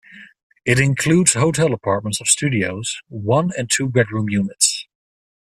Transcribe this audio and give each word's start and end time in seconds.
It 0.65 0.79
includes 0.79 1.35
hotel 1.35 1.71
apartments 1.73 2.19
of 2.19 2.27
studios, 2.27 3.01
one 3.07 3.51
and 3.55 3.69
two 3.69 3.87
bedroom 3.87 4.29
units. 4.29 4.87